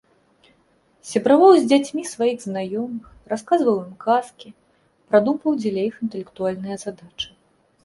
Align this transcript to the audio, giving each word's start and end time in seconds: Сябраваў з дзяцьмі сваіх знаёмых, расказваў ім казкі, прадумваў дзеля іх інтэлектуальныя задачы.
Сябраваў 1.09 1.51
з 1.57 1.63
дзяцьмі 1.71 2.05
сваіх 2.13 2.39
знаёмых, 2.45 3.05
расказваў 3.35 3.77
ім 3.85 3.93
казкі, 4.07 4.49
прадумваў 5.13 5.61
дзеля 5.63 5.81
іх 5.93 6.03
інтэлектуальныя 6.09 6.75
задачы. 6.89 7.29